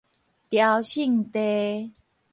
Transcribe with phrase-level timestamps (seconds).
[0.49, 1.93] 朝聖地